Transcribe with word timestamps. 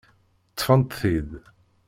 Ṭṭfent-t-id. 0.51 1.31